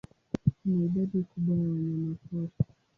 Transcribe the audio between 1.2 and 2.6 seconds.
kubwa ya wanyamapori.